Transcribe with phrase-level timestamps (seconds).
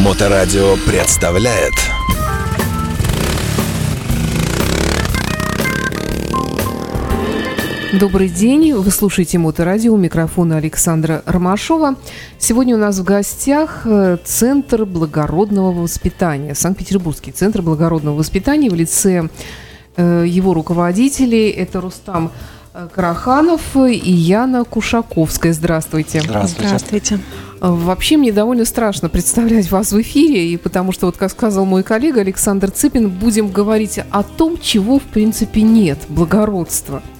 [0.00, 1.74] Моторадио представляет
[8.00, 11.96] Добрый день, вы слушаете Моторадио, у микрофона Александра Ромашова.
[12.38, 19.28] Сегодня у нас в гостях э, Центр благородного воспитания, Санкт-Петербургский Центр благородного воспитания в лице
[19.96, 21.50] э, его руководителей.
[21.50, 22.32] Это Рустам
[22.94, 25.52] Караханов и Яна Кушаковская.
[25.52, 26.20] Здравствуйте.
[26.20, 26.66] Здравствуйте.
[26.68, 27.18] Здравствуйте.
[27.60, 31.82] Вообще мне довольно страшно представлять вас в эфире, и потому что, вот как сказал мой
[31.82, 37.02] коллега Александр Цыпин, будем говорить о том, чего в принципе нет, благородства–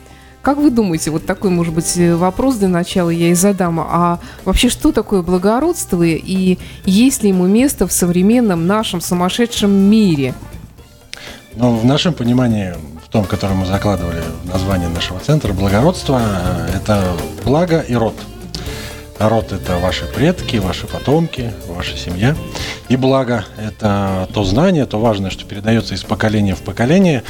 [0.42, 3.78] как вы думаете, вот такой, может быть, э, вопрос для начала я и задам.
[3.80, 10.34] А вообще, что такое благородство и есть ли ему место в современном нашем сумасшедшем мире?
[11.56, 12.74] Ну, в нашем понимании,
[13.10, 16.23] том, которое мы закладывали в название нашего центра, благородство–
[16.74, 18.14] это благо и род.
[19.19, 22.36] Род– это ваши предки, ваши потомки, ваша семья.
[22.88, 27.25] И благо– это то знание, то важное, что передается из поколения в поколение,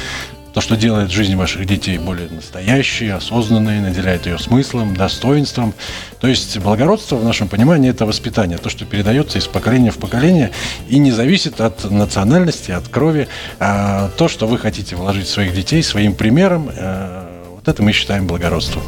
[0.52, 5.74] то, что делает жизнь ваших детей более настоящей, осознанной, наделяет ее смыслом, достоинством.
[6.20, 10.50] То есть благородство в нашем понимании это воспитание, то, что передается из поколения в поколение
[10.88, 13.28] и не зависит от национальности, от крови.
[13.58, 17.92] А то, что вы хотите вложить в своих детей своим примером, э, вот это мы
[17.92, 18.82] считаем благородством.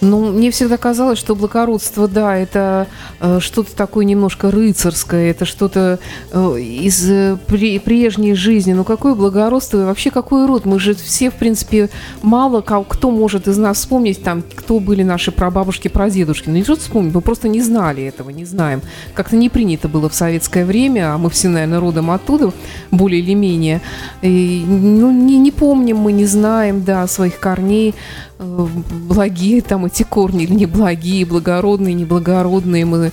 [0.00, 2.86] Ну, мне всегда казалось, что благородство, да, это
[3.20, 5.98] э, что-то такое немножко рыцарское, это что-то
[6.30, 8.74] э, из э, при, прежней жизни.
[8.74, 10.66] Ну, какое благородство и вообще какой род?
[10.66, 11.90] Мы же все, в принципе,
[12.22, 16.48] мало кто может из нас вспомнить, там, кто были наши прабабушки, прадедушки.
[16.48, 18.82] Ну, не что вспомнить, мы просто не знали этого, не знаем.
[19.14, 22.52] Как-то не принято было в советское время, а мы все, наверное, родом оттуда,
[22.92, 23.80] более или менее.
[24.22, 27.96] И, ну, не, не помним мы, не знаем, да, своих корней
[28.38, 33.12] благие там эти корни или неблагие, благородные, неблагородные, мы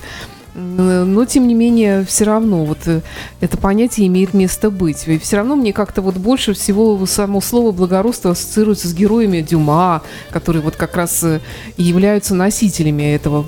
[0.56, 3.02] но, тем не менее, все равно вот э,
[3.42, 5.06] это понятие имеет место быть.
[5.06, 10.02] И все равно мне как-то вот больше всего само слово благородство ассоциируется с героями Дюма,
[10.30, 11.40] которые вот как раз э,
[11.76, 13.44] являются носителями этого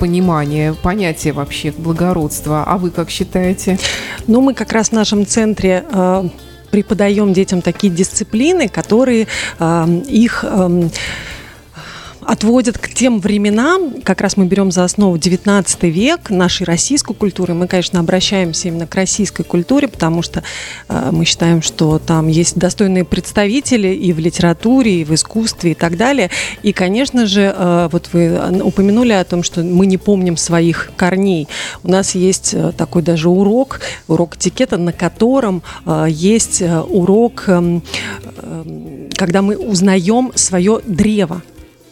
[0.00, 2.64] понимания, понятия вообще благородства.
[2.66, 3.78] А вы как считаете?
[4.26, 6.28] Ну, мы как раз в нашем центре э,
[6.72, 9.28] преподаем детям такие дисциплины, которые
[9.60, 10.88] э, их э,
[12.28, 17.54] отводят к тем временам, как раз мы берем за основу 19 век нашей российской культуры.
[17.54, 20.42] Мы, конечно, обращаемся именно к российской культуре, потому что
[20.90, 25.74] э, мы считаем, что там есть достойные представители и в литературе, и в искусстве, и
[25.74, 26.28] так далее.
[26.62, 31.48] И, конечно же, э, вот вы упомянули о том, что мы не помним своих корней.
[31.82, 37.44] У нас есть э, такой даже урок, урок этикета, на котором э, есть э, урок,
[37.46, 37.80] э,
[39.16, 41.40] когда мы узнаем свое древо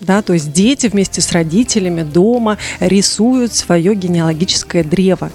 [0.01, 5.31] да, то есть дети вместе с родителями дома рисуют свое генеалогическое древо.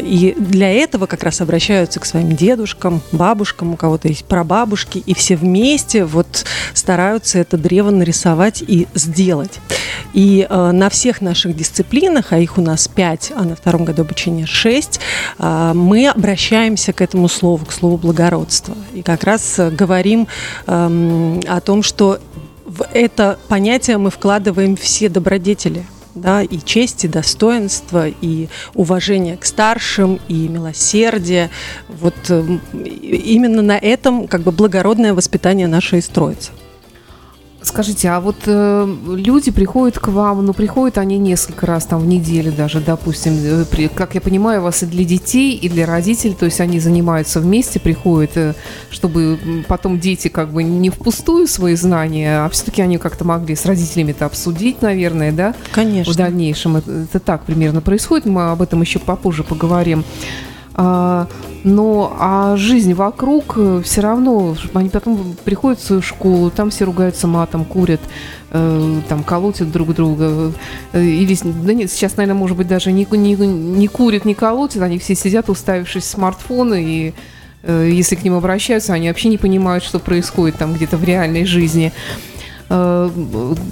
[0.00, 5.14] И для этого как раз обращаются к своим дедушкам, бабушкам, у кого-то есть прабабушки, и
[5.14, 9.60] все вместе вот стараются это древо нарисовать и сделать.
[10.12, 14.02] И э, на всех наших дисциплинах, а их у нас пять, а на втором году
[14.02, 15.00] обучения шесть,
[15.38, 18.76] э, мы обращаемся к этому слову, к слову благородства.
[18.94, 20.28] И как раз говорим
[20.66, 22.20] э, о том, что
[22.76, 25.84] в это понятие мы вкладываем все добродетели,
[26.14, 31.50] да, и честь, и достоинство, и уважение к старшим, и милосердие.
[31.88, 36.52] Вот именно на этом как бы благородное воспитание наше и строится.
[37.62, 42.06] Скажите, а вот э, люди приходят к вам, ну, приходят они несколько раз там в
[42.06, 45.86] неделю даже, допустим, э, при, как я понимаю, у вас и для детей, и для
[45.86, 48.54] родителей, то есть они занимаются вместе, приходят, э,
[48.90, 53.64] чтобы потом дети как бы не впустую свои знания, а все-таки они как-то могли с
[53.64, 55.54] родителями-то обсудить, наверное, да?
[55.70, 56.12] Конечно.
[56.12, 60.04] В дальнейшем это, это так примерно происходит, мы об этом еще попозже поговорим.
[60.74, 61.28] А,
[61.64, 66.84] но а жизнь вокруг э, все равно, они потом приходят в свою школу, там все
[66.84, 68.00] ругаются матом, курят,
[68.50, 70.52] э, там колотят друг друга.
[70.92, 74.82] Э, или, да нет, сейчас, наверное, может быть, даже не, не, не курят, не колотят,
[74.82, 77.14] они все сидят, уставившись в смартфоны, и
[77.64, 81.92] если к ним обращаются, они вообще не понимают, что происходит там где-то в реальной жизни.
[82.68, 83.10] Э,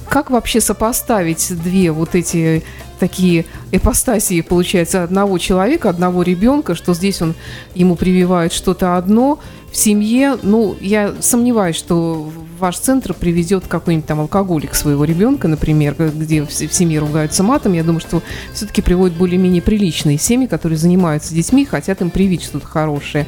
[0.09, 2.63] как вообще сопоставить две вот эти
[2.99, 7.35] такие эпостасии, получается, одного человека, одного ребенка, что здесь он
[7.75, 9.41] ему прививает что-то одно
[9.73, 10.37] в семье.
[10.43, 16.53] Ну, я сомневаюсь, что ваш центр приведет какой-нибудь там алкоголик своего ребенка, например, где в
[16.53, 17.73] семье ругаются матом.
[17.73, 18.23] Я думаю, что
[18.53, 23.27] все-таки приводят более-менее приличные семьи, которые занимаются детьми, хотят им привить что-то хорошее.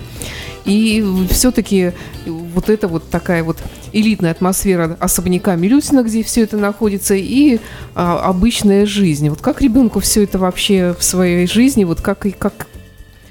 [0.65, 1.93] И все-таки
[2.27, 3.59] вот это вот такая вот
[3.93, 7.59] элитная атмосфера особняка Милютина, где все это находится, и
[7.95, 9.29] а, обычная жизнь.
[9.29, 12.67] Вот как ребенку все это вообще в своей жизни, вот как, как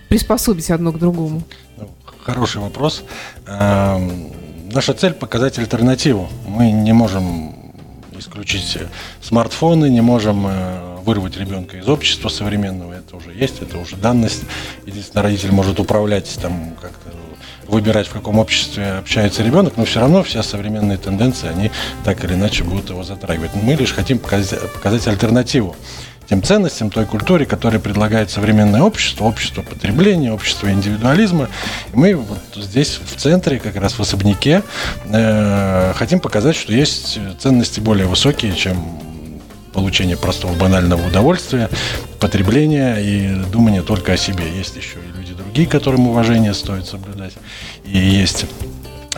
[0.10, 1.44] приспособить одно к другому?
[1.78, 1.89] Ну,
[2.25, 3.04] хороший вопрос.
[3.48, 4.34] Эм,
[4.74, 6.30] наша цель показать альтернативу.
[6.48, 7.56] Мы не можем
[8.18, 8.77] исключить
[9.22, 12.94] смартфоны, не можем э, вырвать ребенка из общества современного.
[12.94, 14.44] Это уже есть, это уже данность.
[14.86, 17.12] Единственное, родитель может управлять там как-то
[17.68, 21.71] выбирать, в каком обществе общается ребенок, но все равно все современные тенденции, они
[22.03, 23.51] так или иначе будут его затрагивать.
[23.56, 25.75] Мы лишь хотим показать, показать альтернативу
[26.31, 31.50] тем ценностям, той культуре, которую предлагает современное общество, общество потребления, общество индивидуализма.
[31.94, 34.63] И мы вот здесь, в центре, как раз в особняке,
[35.06, 38.77] э, хотим показать, что есть ценности более высокие, чем
[39.74, 41.70] получение простого банального удовольствия,
[42.20, 44.44] потребления и думания только о себе.
[44.56, 47.34] Есть еще и люди другие, которым уважение стоит соблюдать.
[47.86, 48.46] И есть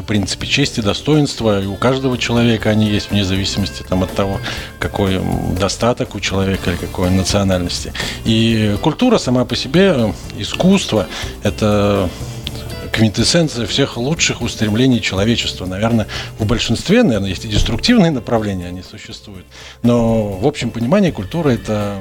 [0.04, 4.40] принципе, честь и достоинство, и у каждого человека они есть, вне зависимости там, от того,
[4.80, 5.20] какой
[5.58, 7.94] достаток у человека или какой национальности.
[8.26, 11.08] И культура сама по себе, искусство,
[11.44, 12.10] это
[12.94, 15.66] квинтэссенция всех лучших устремлений человечества.
[15.66, 16.08] Наверное,
[16.38, 19.46] в большинстве, наверное, есть и деструктивные направления, они существуют.
[19.82, 21.98] Но в общем понимании культура– это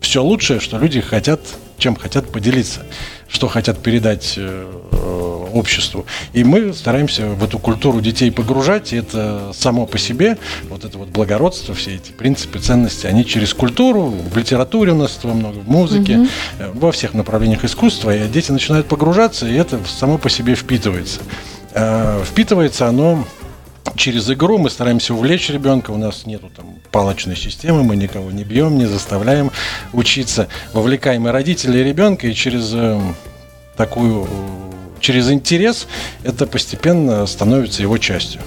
[0.00, 1.40] все лучшее, что люди хотят,
[1.78, 2.84] чем хотят поделиться,
[3.30, 4.66] что хотят передать э,
[5.52, 6.06] обществу.
[6.32, 10.38] И мы стараемся в эту культуру детей погружать, и это само по себе,
[10.68, 15.16] вот это вот благородство, все эти принципы, ценности, они через культуру, в литературе у нас
[15.18, 16.28] этого много, в музыке, угу.
[16.74, 21.20] во всех направлениях искусства, и дети начинают погружаться, и это само по себе впитывается.
[21.72, 23.24] Э, впитывается оно
[23.96, 25.90] через игру мы стараемся увлечь ребенка.
[25.90, 29.50] У нас нету там палочной системы, мы никого не бьем, не заставляем
[29.92, 30.48] учиться.
[30.72, 33.00] Вовлекаем и родителей, и ребенка, и через э,
[33.76, 34.28] такую
[35.00, 35.86] через интерес
[36.24, 38.40] это постепенно становится его частью.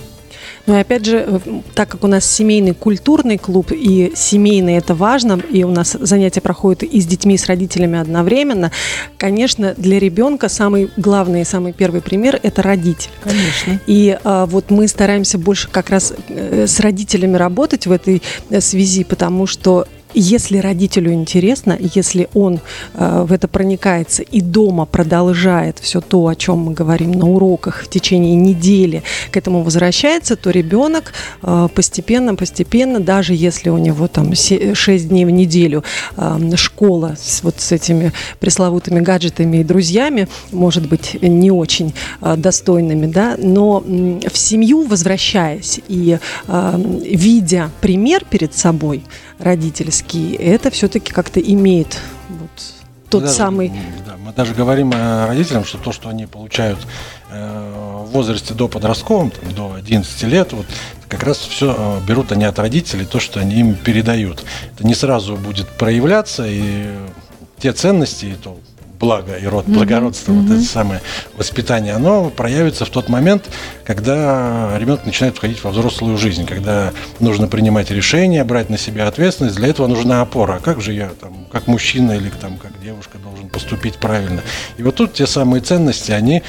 [0.66, 1.40] Ну и опять же, э,
[1.74, 6.40] так как у нас семейный культурный клуб, и семейный это важно, и у нас занятия
[6.42, 8.72] проходят и с детьми, и с родителями одновременно,
[9.18, 13.10] конечно, для ребенка самый главный и самый первый пример– это родитель.
[13.24, 13.82] Конечно.
[13.88, 18.62] И а, вот мы стараемся больше как раз э, с родителями работать в этой э,
[18.62, 22.60] связи, потому что если родителю интересно, если он
[22.94, 27.84] э, в это проникается и дома продолжает все то, о чем мы говорим на уроках
[27.84, 34.08] в течение недели, к этому возвращается, то ребенок э, постепенно, постепенно, даже если у него
[34.08, 35.84] там 6 дней в неделю
[36.18, 42.36] э, школа с, вот с этими пресловутыми гаджетами и друзьями, может быть, не очень э,
[42.38, 46.18] достойными, да, но э, в семью возвращаясь и
[46.48, 49.04] э, видя пример перед собой,
[49.44, 52.00] родительский, это все-таки как-то имеет
[52.30, 52.50] вот
[53.10, 53.72] тот даже, самый...
[54.06, 56.80] Да, мы даже говорим родителям, что то, что они получают
[57.30, 60.66] э, в возрасте до подростковом, там, до 11 лет, вот,
[61.08, 64.44] как раз все э, берут они от родителей, то, что они им передают.
[64.74, 66.88] Это не сразу будет проявляться, и
[67.60, 68.58] те ценности, и то
[69.00, 70.48] благо и род благородства, mm-hmm.
[70.48, 71.02] вот это самое
[71.38, 73.50] воспитание, оно проявится в тот момент,
[73.84, 79.56] когда ребенок начинает входить во взрослую жизнь, когда нужно принимать решения, брать на себя ответственность,
[79.56, 80.56] для этого нужна опора.
[80.56, 84.42] А как же я, там, как мужчина или там, как девушка должен поступить правильно?
[84.78, 86.44] И вот тут те самые ценности, они,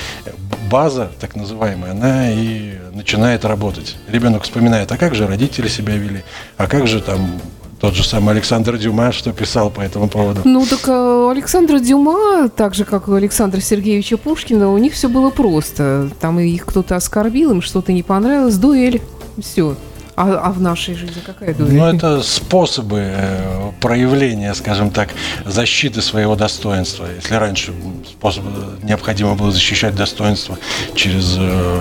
[0.70, 3.96] база так называемая, она и начинает работать.
[4.08, 6.22] Ребенок вспоминает, а как же родители себя вели,
[6.56, 7.40] а как же там
[7.84, 10.40] тот же самый Александр Дюма, что писал по этому поводу.
[10.44, 15.10] Ну, так э, Александр Дюма, так же, как у Александра Сергеевича Пушкина, у них все
[15.10, 16.08] было просто.
[16.18, 19.02] Там их кто-то оскорбил, им что-то не понравилось, дуэль,
[19.38, 19.76] все.
[20.16, 21.74] А, а в нашей жизни какая дуэль?
[21.74, 25.10] Ну, это способы э, проявления, скажем так,
[25.44, 27.06] защиты своего достоинства.
[27.14, 27.74] Если раньше
[28.08, 28.44] способ,
[28.82, 30.56] необходимо было защищать достоинство
[30.94, 31.80] через э,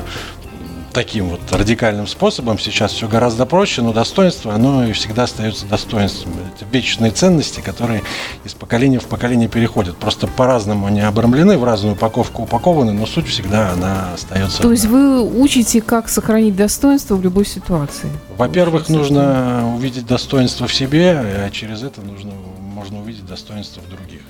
[0.93, 2.59] таким вот радикальным способом.
[2.59, 6.33] Сейчас все гораздо проще, но достоинство, оно и всегда остается достоинством.
[6.55, 8.03] Это вечные ценности, которые
[8.45, 9.97] из поколения в поколение переходят.
[9.97, 14.61] Просто по-разному они обрамлены, в разную упаковку упакованы, но суть всегда она остается.
[14.61, 18.09] То есть вы учите, как сохранить достоинство в любой ситуации?
[18.37, 24.21] Во-первых, нужно увидеть достоинство в себе, а через это нужно, можно увидеть достоинство в других.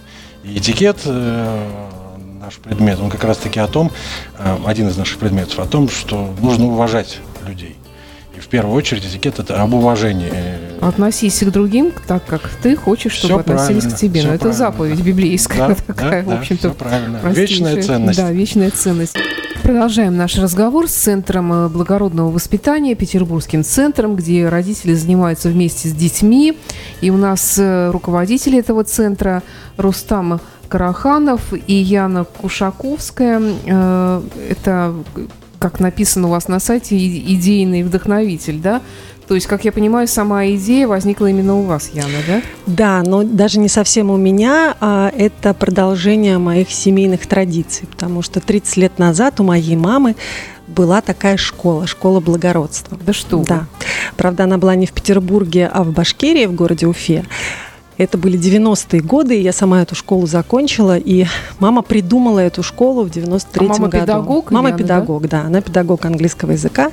[0.44, 1.90] И этикет э,
[2.44, 3.92] наш предмет, он как раз-таки о том,
[4.38, 7.78] э, один из наших предметов, о том, что нужно уважать людей.
[8.36, 10.30] И в первую очередь этикет это об уважении.
[10.82, 14.24] Относись к другим так, как ты хочешь, чтобы все относились к тебе.
[14.24, 16.70] Но это заповедь библейская да, такая, да, в общем-то.
[16.70, 17.20] Да, правильно.
[17.24, 18.20] Вечная ценность.
[18.20, 19.16] Да, вечная ценность.
[19.62, 25.94] Продолжаем наш разговор с Центром э, благородного воспитания, Петербургским центром, где родители занимаются вместе с
[25.94, 26.58] детьми.
[27.00, 29.42] И у нас э, руководитель этого центра
[29.78, 30.42] Рустам
[30.74, 33.40] Караханов и Яна Кушаковская.
[33.68, 34.96] Э, это,
[35.60, 38.82] как написано у вас на сайте, идейный вдохновитель, да?
[39.28, 42.42] То есть, как я понимаю, сама идея возникла именно у вас, Яна, да?
[42.66, 48.40] Да, но даже не совсем у меня, а это продолжение моих семейных традиций, потому что
[48.40, 50.16] 30 лет назад у моей мамы
[50.66, 52.98] была такая школа, школа благородства.
[53.06, 53.46] Да что вы.
[53.46, 53.68] Да.
[54.18, 57.26] Правда, она была не в Петербурге, а в Башкирии, в городе Уфе.
[57.98, 61.26] Это были 90-е годы, я сама эту школу закончила, и
[61.60, 64.06] мама придумала эту школу в 93-м А мама году.
[64.06, 65.42] педагог, Мама Яна, педагог, да?
[65.42, 66.92] она педагог английского языка,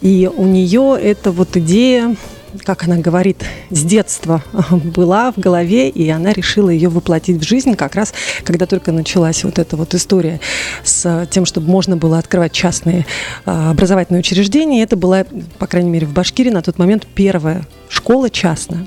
[0.00, 2.16] и у нее эта вот идея
[2.62, 7.74] как она говорит, с детства была в голове, и она решила ее воплотить в жизнь
[7.74, 10.40] как раз, когда только началась вот эта вот история
[10.84, 13.06] с тем, чтобы можно было открывать частные
[13.44, 14.82] а, образовательные учреждения.
[14.82, 15.24] Это была,
[15.58, 18.86] по крайней мере, в Башкирии на тот момент первая школа частная.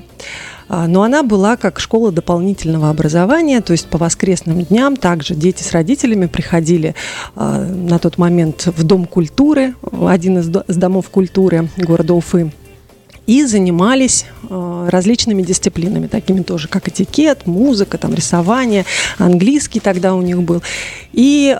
[0.68, 5.62] А, Но она была как школа дополнительного образования, то есть по воскресным дням также дети
[5.62, 6.94] с родителями приходили
[7.34, 9.74] а, на тот момент в Дом культуры,
[10.06, 12.52] один из до- из домов культуры города Уфы,
[13.26, 18.86] и занимались э, различными дисциплинами, такими тоже, как этикет, музыка, там, рисование,
[19.18, 20.62] английский тогда у них был.
[21.12, 21.54] И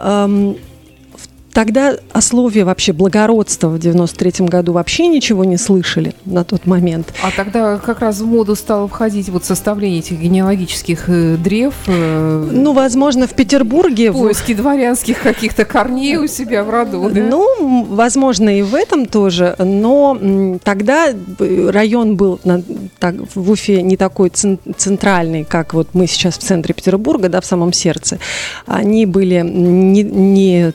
[1.58, 7.12] тогда о слове вообще благородства в 93-м году вообще ничего не слышали на тот момент.
[7.20, 12.48] А тогда как раз в моду стало входить вот составление этих генеалогических э, древ, э,
[12.52, 14.12] Ну, возможно, в Петербурге...
[14.12, 17.20] в- поиски дворянских каких-то корней у себя в роду, да?
[17.20, 20.16] Ну, возможно, и в этом тоже, но
[20.62, 22.62] тогда б- район был на-
[23.00, 27.40] так, в Уфе не такой цен- центральный, как вот мы сейчас в центре Петербурга, да,
[27.40, 28.20] в самом сердце.
[28.66, 30.72] Они были не, не,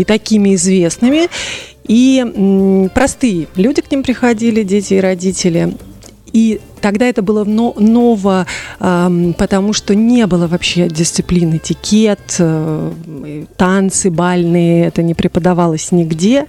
[0.00, 1.28] не такими известными,
[1.86, 5.74] и простые люди к ним приходили, дети и родители.
[6.32, 8.46] И тогда это было но- ново,
[8.78, 12.92] потому что не было вообще дисциплин этикет, э,
[13.56, 16.46] танцы бальные, это не преподавалось нигде.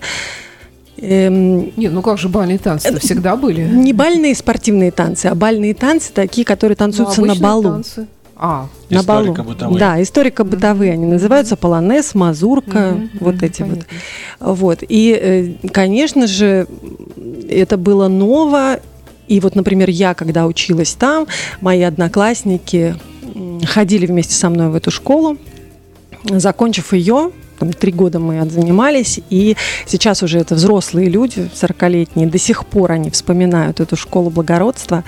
[0.98, 3.64] Эм, Не, ну как же бальные танцы всегда были?
[3.64, 7.64] не бальные спортивные танцы, а бальные танцы такие, которые Ну, танцуются на обычные балу.
[7.64, 8.08] танцы.
[8.44, 9.26] А, На балу.
[9.34, 9.80] Историко-бытовые.
[9.80, 10.94] Да, историко-бытовые.
[10.94, 13.70] Они называются полонез, мазурка, Мгм, вот мгм, эти вот.
[13.70, 13.98] понятно.
[14.40, 14.80] Вот.
[14.82, 15.12] И,
[15.62, 16.68] э, конечно же,
[17.48, 18.80] это было ново.
[19.28, 21.28] И вот, например, я, когда училась там,
[21.62, 22.96] мои одноклассники
[23.68, 25.38] ходили вместе со мной в эту школу.
[26.24, 29.56] Закончив ее, там, три года мы отзанимались, и
[29.86, 35.04] сейчас уже это взрослые люди, 40-летние, до сих пор они вспоминают эту школу благородства,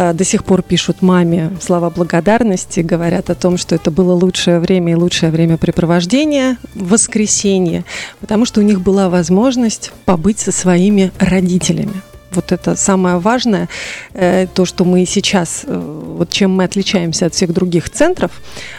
[0.00, 4.92] до сих пор пишут маме слова благодарности, говорят о том, что это было лучшее время
[4.92, 7.84] и лучшее времяпрепровождение в воскресенье,
[8.20, 12.02] потому что у них была возможность побыть со своими родителями.
[12.32, 13.68] Вот это самое важное,
[14.14, 18.30] э, то, что мы сейчас, э, вот чем мы отличаемся от всех других центров,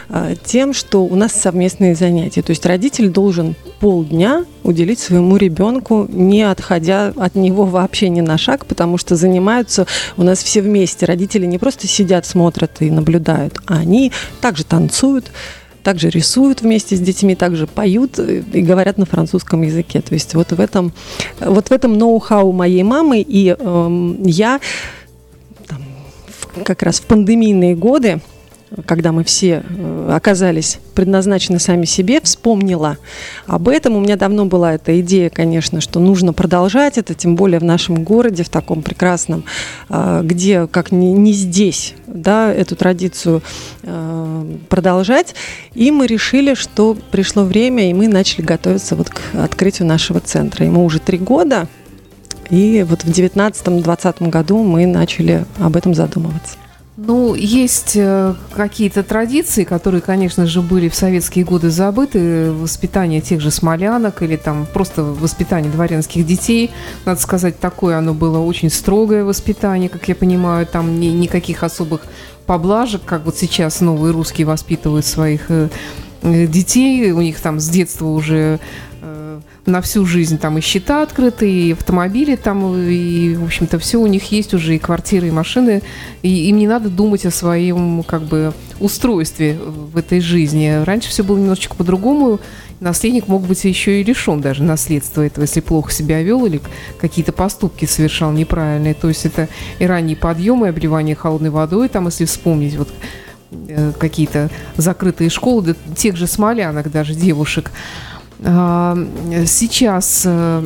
[0.10, 2.42] э, тем, что у нас совместные занятия.
[2.42, 8.38] То есть родитель должен полдня уделить своему ребенку, не отходя от него вообще ни на
[8.38, 9.86] шаг, потому что занимаются
[10.18, 11.06] у нас все вместе.
[11.06, 15.32] Родители не просто сидят, смотрят и наблюдают, а они также танцуют,
[15.84, 20.02] также рисуют вместе с детьми, также поют э, и говорят на французском языке.
[20.02, 20.94] То есть вот в этом,
[21.40, 24.60] вот в этом ноу-хау моей мамы и эм, я
[25.68, 25.82] там,
[26.64, 28.22] как раз в пандемийные годы,
[28.86, 32.98] когда мы все э, оказались предназначены сами себе, вспомнила
[33.46, 33.96] об этом.
[33.96, 38.04] У меня давно была эта идея, конечно, что нужно продолжать это, тем более в нашем
[38.04, 39.44] городе, в таком прекрасном,
[39.90, 43.42] э, где, как не, не здесь, да, эту традицию
[43.84, 45.36] э, продолжать.
[45.74, 50.66] И мы решили, что пришло время, и мы начали готовиться вот к открытию нашего центра.
[50.66, 51.68] Ему уже три года,
[52.50, 56.61] и вот в 19-20 году мы начали об этом задумываться.
[56.98, 62.52] Ну, есть э, какие-то традиции, которые, конечно же, были в советские годы забыты.
[62.52, 66.70] Воспитание тех же смолянок или там просто воспитание дворянских детей.
[67.06, 70.68] Надо сказать, такое оно было очень строгое воспитание, как я понимаю.
[70.68, 72.02] Там ни- никаких особых
[72.46, 75.70] поблажек, как вот сейчас новые русские воспитывают своих э,
[76.24, 77.12] э, детей.
[77.14, 78.60] У них там с детства уже
[79.72, 84.08] на всю жизнь там и счета открыты, и автомобили там, и, в общем-то, все у
[84.08, 85.82] них есть уже, и квартиры, и машины,
[86.22, 90.84] и им не надо думать о своем, как бы, устройстве в этой жизни.
[90.84, 92.40] Раньше все было немножечко по-другому,
[92.82, 96.60] наследник мог быть еще и лишен даже наследства этого, если плохо себя вел или
[97.00, 98.94] какие-то поступки совершал неправильные.
[98.94, 99.48] То есть это
[99.80, 102.90] и ранние подъемы, и обливание холодной водой, там, если вспомнить, вот
[103.70, 107.72] э, какие-то закрытые школы, да, тех же смолянок даже, девушек.
[108.44, 108.98] А,
[109.46, 110.64] Сейчас э,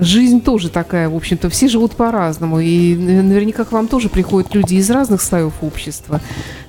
[0.00, 2.60] жизнь тоже такая, в общем-то, все живут по-разному.
[2.60, 6.20] И наверняка к вам тоже приходят люди из разных слоев общества.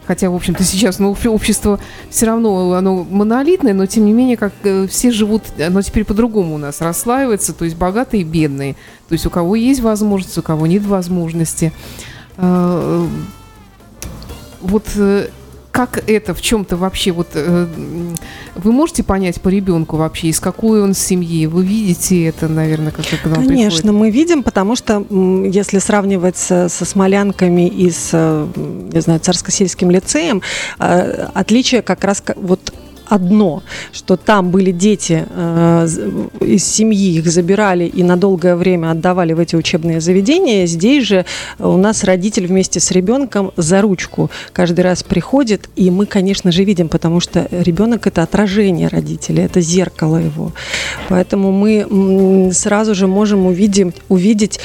[0.06, 1.80] хотя, в общем-то, сейчас ну, общество
[2.10, 6.56] все равно оно монолитное, но тем не менее, как э, все живут, оно теперь по-другому
[6.56, 8.74] у нас расслаивается, то есть богатые и бедные.
[9.08, 11.72] То есть у кого есть возможность, у кого нет возможности.
[12.38, 13.08] А,
[14.62, 15.30] вот э,
[15.72, 17.30] как это в чем-то вообще, вот
[18.56, 21.46] вы можете понять по ребенку вообще, из какой он семьи?
[21.46, 24.00] Вы видите это, наверное, как это к нам Конечно, приходит?
[24.00, 25.06] мы видим, потому что
[25.46, 28.12] если сравнивать со, со смолянками и с,
[28.56, 30.42] не знаю, царско-сельским лицеем,
[30.80, 32.71] э, отличие как раз вот
[33.12, 35.88] одно, что там были дети э,
[36.40, 40.66] из семьи, их забирали и на долгое время отдавали в эти учебные заведения.
[40.66, 41.26] Здесь же
[41.60, 46.64] у нас родитель вместе с ребенком за ручку каждый раз приходит, и мы, конечно же,
[46.64, 50.54] видим, потому что ребенок это отражение родителей, это зеркало его.
[51.10, 54.60] Поэтому мы сразу же можем увидеть, увидеть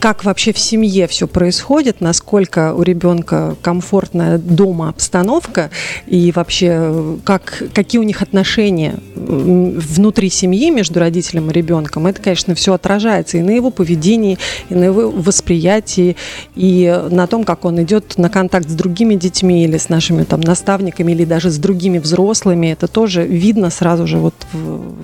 [0.00, 5.70] как вообще в семье все происходит, насколько у ребенка комфортная дома обстановка
[6.06, 12.20] и вообще э, как, какие у них отношения внутри семьи между родителем и ребенком, это,
[12.20, 16.16] конечно, все отражается и на его поведении, и на его восприятии,
[16.54, 20.40] и на том, как он идет на контакт с другими детьми или с нашими там
[20.40, 22.68] наставниками, или даже с другими взрослыми.
[22.68, 24.94] Это тоже видно сразу же вот в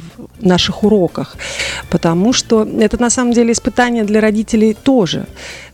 [0.40, 1.36] наших уроках,
[1.90, 5.26] потому что это на самом деле испытание для родителей тоже,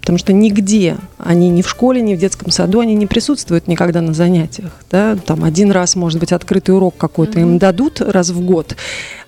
[0.06, 4.00] потому что нигде они ни в школе, ни в детском саду, они не присутствуют никогда
[4.00, 4.70] на занятиях.
[4.88, 5.16] Да?
[5.16, 7.42] Там один раз, может быть, открытый урок какой-то mm-hmm.
[7.42, 8.76] им дадут раз в год,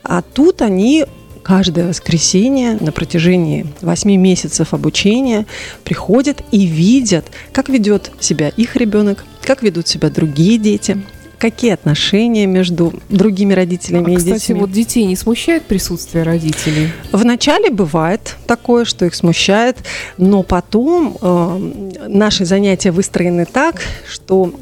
[0.04, 1.04] а тут они
[1.42, 5.46] каждое воскресенье на протяжении восьми месяцев обучения
[5.82, 11.02] приходят и видят, как ведет себя их ребенок, как ведут себя другие дети,
[11.38, 14.60] какие отношения между другими родителями а, и кстати, детьми.
[14.60, 16.90] вот детей не смущает присутствие родителей?
[17.12, 19.76] Вначале бывает такое, что их смущает,
[20.16, 24.52] но потом э, наши занятия выстроены так, что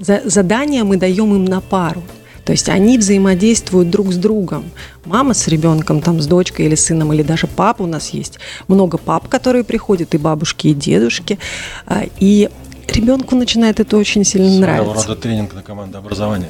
[0.00, 2.02] за, задания мы даем им на пару.
[2.48, 4.64] То есть они взаимодействуют друг с другом.
[5.04, 8.38] Мама с ребенком, там, с дочкой или сыном, или даже папа у нас есть.
[8.68, 11.38] Много пап, которые приходят, и бабушки, и дедушки.
[11.84, 12.48] А, и
[12.92, 15.08] ребенку начинает это очень сильно Своего нравиться.
[15.08, 16.48] рода тренинг на командообразование.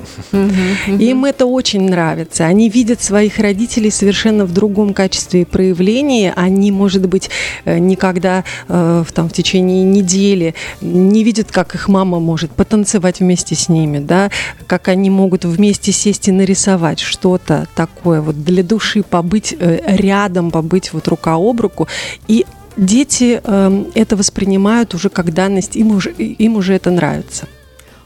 [0.87, 2.47] Им это очень нравится.
[2.47, 6.33] Они видят своих родителей совершенно в другом качестве и проявлении.
[6.35, 7.31] Они, может быть,
[7.65, 13.55] э, никогда э, там, в течение недели не видят, как их мама может потанцевать вместе
[13.55, 14.31] с ними, да,
[14.67, 20.51] как они могут вместе сесть и нарисовать что-то такое вот для души, побыть э, рядом,
[20.51, 21.89] побыть вот рука об руку.
[22.27, 22.45] И
[22.79, 27.47] дети э, это воспринимают уже как данность, им уже, им уже это нравится.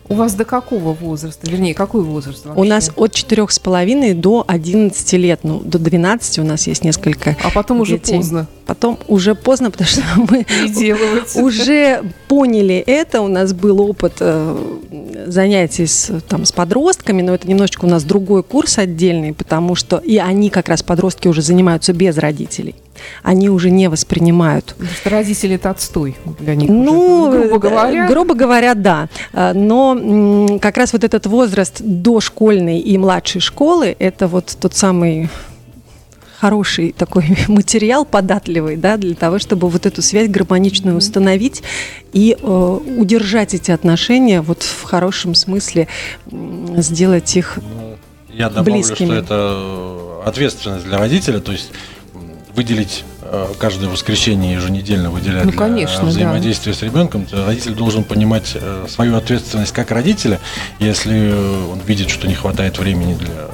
[0.09, 1.51] У вас до какого возраста?
[1.51, 2.61] Вернее, какой возраст вообще?
[2.61, 5.41] У нас от четырех с половиной до 11 лет.
[5.43, 7.97] Ну, до 12 у нас есть несколько А потом детей.
[7.97, 8.47] уже поздно.
[8.67, 10.45] Потом уже поздно, потому что мы
[11.37, 13.23] уже поняли это.
[13.23, 14.79] У нас был опыт э,
[15.29, 19.97] занятий с, там, с подростками, но это немножечко у нас другой курс отдельный, потому что
[19.97, 22.75] и они как раз, подростки, уже занимаются без родителей
[23.23, 24.75] они уже не воспринимают.
[24.79, 26.71] Потому что родители это отстой для них.
[26.71, 28.09] Ну, уже, грубо говоря.
[28.09, 29.09] Грубо говоря, да.
[29.33, 35.29] А, но как раз вот этот возраст дошкольной и младшей школы, это вот тот самый
[36.43, 41.63] хороший такой материал податливый, да, для того, чтобы вот эту связь гармоничную установить
[42.13, 45.87] и э, удержать эти отношения вот в хорошем смысле,
[46.77, 47.97] сделать их ну,
[48.29, 49.07] Я добавлю, близкими.
[49.07, 51.71] что это ответственность для родителя, то есть
[52.55, 56.79] выделить э, каждое воскресенье еженедельно выделять ну, конечно, для взаимодействия да.
[56.79, 60.39] с ребенком, родитель должен понимать э, свою ответственность как родителя.
[60.79, 61.33] Если
[61.71, 63.49] он видит, что не хватает времени для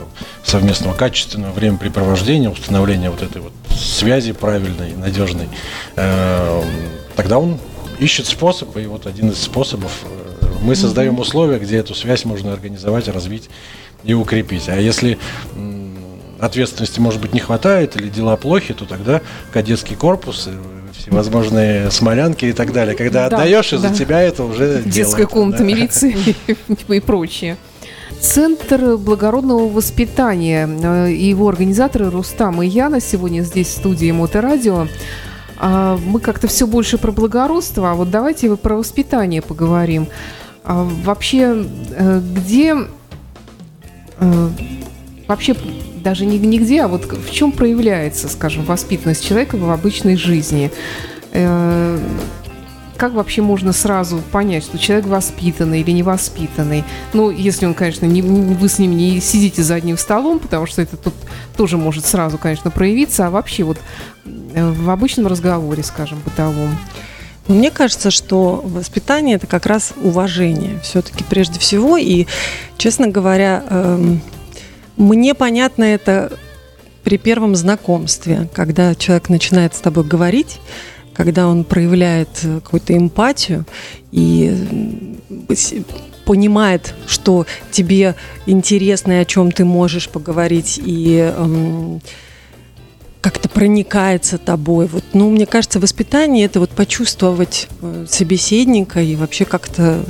[0.45, 5.49] совместного качественного времяпрепровождения, установления вот этой вот связи правильной, надежной,
[5.97, 6.63] э,
[7.15, 7.59] тогда он
[8.01, 9.93] ищет способ, и вот один из способов
[10.61, 13.49] мы создаем условия, где эту связь можно организовать, развить
[14.05, 14.69] и укрепить.
[14.69, 15.19] А если
[16.41, 19.21] ответственности, может быть, не хватает или дела плохи, то тогда
[19.53, 20.49] кадетский корпус,
[20.97, 22.95] всевозможные смолянки и так далее.
[22.95, 25.65] Когда да, отдаешь, из-за тебя это уже Детская делает, комната да.
[25.65, 26.17] милиции
[26.89, 27.57] и прочее.
[28.21, 34.89] Центр благородного воспитания э, и его организаторы Рустам и Яна сегодня здесь в студии Моторадио.
[35.59, 40.09] А, мы как-то все больше про благородство, а вот давайте про воспитание поговорим.
[40.65, 42.77] А, вообще, э, где
[44.19, 44.49] э,
[45.29, 45.55] вообще
[46.03, 50.71] даже не нигде, а вот в чем проявляется, скажем, воспитанность человека в обычной жизни.
[51.33, 51.99] Э,
[52.97, 56.83] как вообще можно сразу понять, что человек воспитанный или невоспитанный?
[57.13, 60.67] Ну, если он, конечно, не, не, вы с ним не сидите за одним столом, потому
[60.67, 61.15] что это тут
[61.57, 63.79] тоже может сразу, конечно, проявиться, а вообще вот
[64.27, 66.77] э, в обычном разговоре, скажем, бытовом.
[67.47, 71.97] Мне кажется, что воспитание это как раз уважение все-таки прежде всего.
[71.97, 72.27] И,
[72.77, 74.21] честно говоря, эм,
[74.99, 76.33] мне понятно это
[77.05, 80.61] при первом знакомстве, когда человек начинает с тобой говорить,
[81.15, 83.65] когда он проявляет какую-то эмпатию
[84.13, 85.17] и
[86.27, 92.03] понимает, что тебе интересно и о чем ты можешь поговорить, и эм,
[93.23, 94.87] как-то проникается тобой.
[94.87, 100.05] Вот, ну, мне кажется, воспитание это вот почувствовать э, собеседника и вообще как-то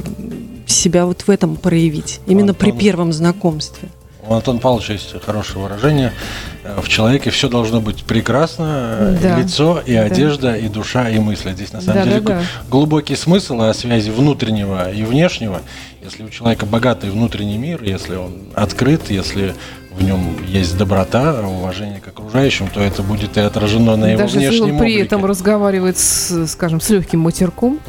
[0.67, 3.89] себя вот в этом проявить, именно Антон, при первом знакомстве.
[4.29, 6.13] У Антона Павловича есть хорошее выражение.
[6.63, 9.19] Э, в человеке все должно быть прекрасно.
[9.23, 9.39] Да.
[9.39, 10.57] Лицо, и одежда, да.
[10.59, 11.53] и душа, и мысли.
[11.53, 12.43] Здесь на самом да, деле да, да.
[12.71, 15.63] глубокий смысл о связи внутреннего и внешнего.
[16.03, 19.55] Если у человека богатый внутренний мир, если он открыт, если
[19.91, 24.39] в нем есть доброта, уважение к окружающим, то это будет и отражено на его Даже
[24.39, 25.03] внешнем если при облике.
[25.03, 27.81] этом разговаривает, с, скажем, с легким матерком.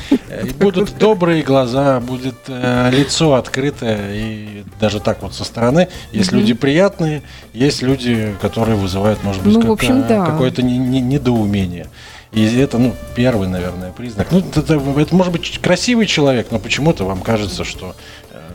[0.60, 5.88] Будут добрые глаза, будет э, лицо открытое, и даже так вот со стороны.
[6.12, 11.88] Есть люди приятные, есть люди, которые вызывают, может быть, ну, какое-то недоумение.
[12.32, 14.28] И это, ну, первый, наверное, признак.
[14.30, 17.96] Ну, это, это может быть красивый человек, но почему-то вам кажется, что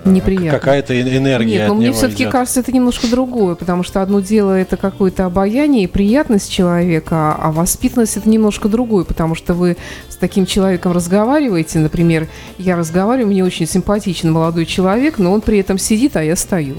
[0.06, 0.60] неприятно.
[0.60, 1.60] Какая-то энергия.
[1.60, 5.84] Нет, но мне все-таки кажется, это немножко другое, потому что одно дело это какое-то обаяние
[5.84, 9.78] и приятность человека, а воспитанность это немножко другое, потому что вы
[10.10, 15.60] с таким человеком разговариваете, например, я разговариваю, мне очень симпатичен молодой человек, но он при
[15.60, 16.76] этом сидит, а я стою.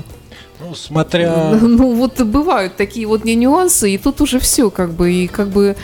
[0.60, 1.58] Ну, смотря...
[1.60, 5.76] Ну, вот бывают такие вот нюансы, и тут уже все как бы, и как бы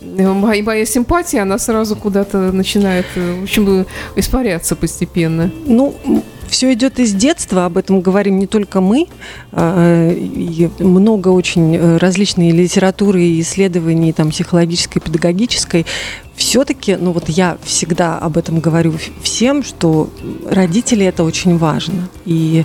[0.00, 5.50] моя, моя симпатия, она сразу куда-то начинает, в общем, испаряться постепенно.
[5.66, 5.94] Ну,
[6.48, 9.06] все идет из детства, об этом говорим не только мы.
[9.52, 15.86] А, и много очень э, различной литературы и исследований там, психологической, педагогической.
[16.38, 20.08] Все-таки, ну вот я всегда об этом говорю всем, что
[20.48, 22.08] родители это очень важно.
[22.26, 22.64] И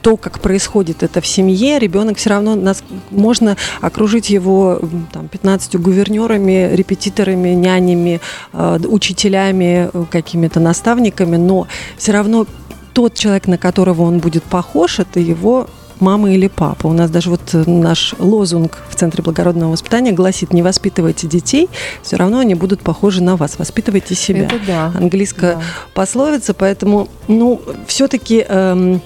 [0.00, 4.80] то, как происходит это в семье, ребенок все равно нас можно окружить его
[5.12, 8.20] там, 15 гувернерами, репетиторами, нянями,
[8.52, 11.66] э, учителями, э, какими-то наставниками, но
[11.98, 12.46] все равно
[12.94, 15.68] тот человек, на которого он будет похож, это его
[16.00, 16.86] мама или папа.
[16.86, 21.68] У нас даже вот э, наш лозунг в Центре благородного воспитания гласит, не воспитывайте детей,
[22.02, 24.44] все равно они будут похожи на вас, воспитывайте себя.
[24.44, 24.92] Это да.
[24.96, 25.62] Английская да.
[25.92, 28.44] пословица, поэтому, ну, все-таки...
[28.48, 29.02] Эм,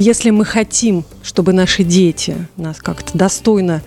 [0.00, 3.82] если мы хотим, чтобы наши дети нас как-то достойно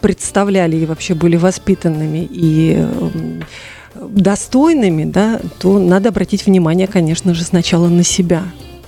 [0.00, 3.42] представляли и вообще были воспитанными и эм,
[3.96, 8.44] достойными, да, то надо обратить внимание, конечно же, сначала на себя.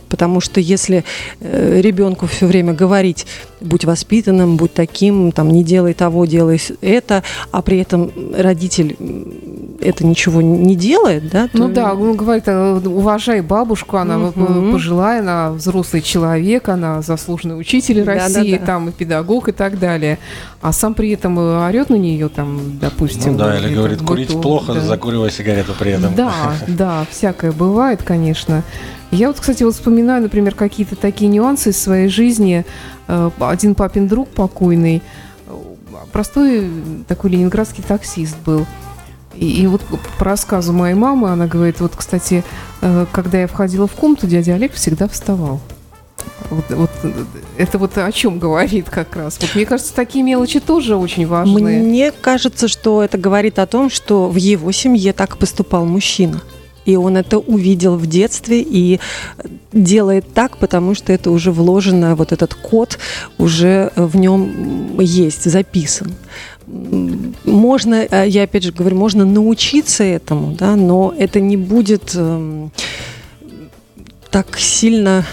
[0.09, 1.05] Потому что если
[1.41, 3.27] э, ребенку все время говорить,
[3.61, 8.97] будь воспитанным, будь таким, там, не делай того, делай это, а при этом родитель
[9.81, 11.49] это ничего не делает, да?
[11.49, 11.59] То...
[11.59, 14.73] Ну да, он говорит, э, уважай бабушку, она угу.
[14.73, 18.67] пожилая, она взрослый человек, она заслуженный учитель России, да, да, да.
[18.67, 20.19] там и педагог и так далее.
[20.61, 23.33] А сам при этом орет на нее, там, допустим.
[23.33, 24.81] Ну, да, или говорит, курить плохо, да.
[24.81, 26.15] закуривая сигарету при этом.
[26.15, 26.33] Да,
[26.67, 28.65] да, всякое бывает, конечно.
[29.11, 32.67] Я вот, кстати, вот вспоминаю, например, какие-то такие нюансы из своей жизни.
[33.07, 35.03] Э, один папин друг покойный,
[35.47, 35.53] э,
[36.13, 36.71] простой
[37.07, 38.67] такой ленинградский таксист был.
[39.35, 39.83] И, и вот
[40.19, 42.45] по рассказу моей мамы, она говорит, вот, кстати,
[42.83, 45.61] э, когда я входила в комнату, дядя Олег всегда вставал.
[46.51, 46.91] Вот, вот
[47.57, 49.39] это вот о чем говорит как раз.
[49.41, 51.81] Вот мне кажется, такие мелочи тоже очень важны.
[51.81, 56.43] Мне кажется, что это говорит о том, что в его семье так поступал мужчина
[56.89, 58.99] и он это увидел в детстве и
[59.75, 62.99] делает так, потому что это уже вложено, вот этот код
[63.37, 66.15] уже в нем есть, записан.
[67.45, 72.69] Можно, э, я опять же говорю, можно научиться этому, да, но это не будет э,
[74.31, 75.27] так сильно,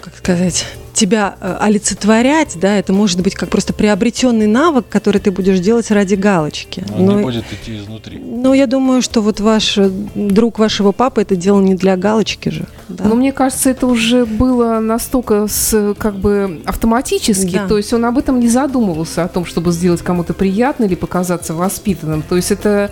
[0.00, 0.66] как сказать,
[0.98, 5.90] тебя э, олицетворять, да, это может быть как просто приобретенный навык, который ты будешь делать
[5.90, 6.84] ради галочки.
[6.96, 8.18] Он Но, не будет идти изнутри.
[8.18, 12.48] Ну, я думаю, что вот ваш э, друг вашего папы это делал не для галочки
[12.48, 12.66] же.
[12.88, 13.04] Да?
[13.04, 17.68] Но мне кажется, это уже было настолько с, как бы автоматически, да.
[17.68, 21.54] то есть он об этом не задумывался, о том, чтобы сделать кому-то приятно или показаться
[21.54, 22.22] воспитанным.
[22.22, 22.90] То есть это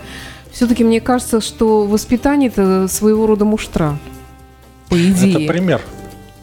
[0.51, 3.97] все-таки мне кажется, что воспитание это своего рода муштра.
[4.89, 5.43] По идее.
[5.43, 5.81] Это пример.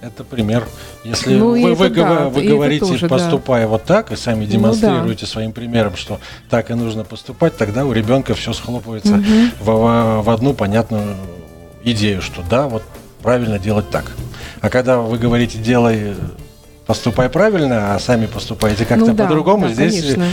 [0.04, 0.68] Это пример.
[1.02, 3.68] Если ну, вы, вы, да, вы говорите, тоже, поступая да.
[3.68, 5.26] вот так, и сами демонстрируете ну, да.
[5.26, 9.22] своим примером, что так и нужно поступать, тогда у ребенка все схлопывается угу.
[9.60, 11.16] в, в одну понятную
[11.84, 12.82] идею, что да, вот
[13.22, 14.12] правильно делать так.
[14.60, 16.14] А когда вы говорите, делай,
[16.86, 20.26] поступай правильно, а сами поступаете как-то ну, да, по-другому, да, здесь конечно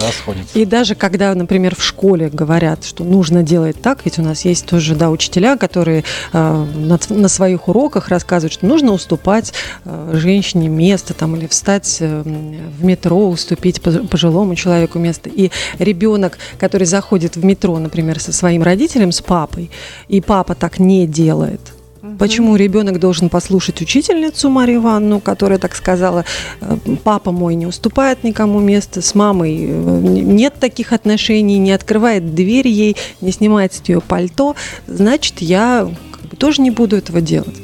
[0.00, 0.58] расходятся.
[0.58, 4.66] И даже когда, например, в школе говорят, что нужно делать так, ведь у нас есть
[4.66, 9.52] тоже, да, учителя, которые э, на, на своих уроках рассказывают, что нужно уступать
[9.84, 15.28] э, женщине место там или встать э, в метро, уступить пожилому человеку место.
[15.28, 19.70] И ребенок, который заходит в метро, например, со своим родителем, с папой,
[20.08, 21.60] и папа так не делает–
[22.18, 26.24] Почему ребенок должен послушать учительницу Марию Ивановну, которая так сказала,
[26.60, 32.34] «Э, папа мой не уступает никому места, с мамой э, нет таких отношений, не открывает
[32.34, 37.20] дверь ей, не снимает с нее пальто, значит, я как бы, тоже не буду этого
[37.20, 37.56] делать.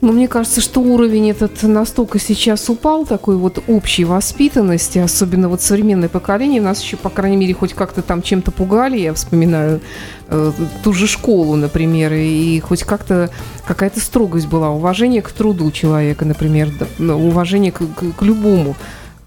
[0.00, 5.60] Ну, мне кажется, что уровень этот настолько сейчас упал, такой вот общей воспитанности, особенно вот
[5.60, 6.60] современное поколение.
[6.60, 8.96] Нас еще, по крайней мере, хоть как-то там чем-то пугали.
[8.96, 9.80] Я вспоминаю
[10.28, 10.52] э,
[10.84, 13.30] ту же школу, например, и хоть как-то
[13.66, 18.76] какая-то строгость была, уважение к труду человека, например, да, уважение к, к, к любому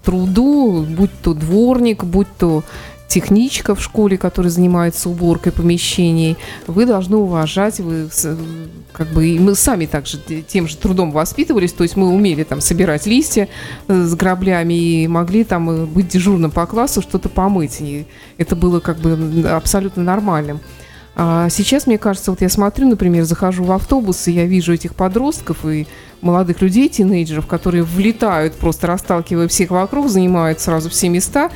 [0.02, 2.64] труду, будь то дворник, будь то
[3.12, 8.08] техничка в школе, которая занимается уборкой помещений, вы должны уважать, вы
[8.92, 10.16] как бы и мы сами также
[10.48, 13.48] тем же трудом воспитывались, то есть мы умели там собирать листья
[13.88, 17.82] э, с граблями и могли там э, быть дежурным по классу, что-то помыть.
[17.82, 18.06] И
[18.38, 20.60] это было как бы абсолютно нормальным.
[21.14, 24.94] А сейчас, мне кажется, вот я смотрю, например, захожу в автобус, и я вижу этих
[24.94, 25.86] подростков и
[26.22, 31.50] молодых людей, тинейджеров, которые влетают, просто расталкивая всех вокруг, занимают сразу все места,